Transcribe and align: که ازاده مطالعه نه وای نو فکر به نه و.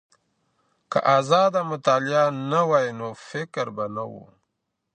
که 0.91 0.99
ازاده 1.17 1.61
مطالعه 1.71 2.25
نه 2.51 2.61
وای 2.69 2.87
نو 2.99 3.09
فکر 3.29 3.65
به 3.75 3.85
نه 3.95 4.03
و. 4.11 4.13